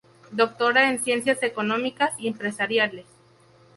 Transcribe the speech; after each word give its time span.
Doctora 0.31 0.89
en 0.89 0.97
Ciencias 0.97 1.43
Económicas 1.43 2.15
y 2.17 2.27
Empresariales. 2.27 3.05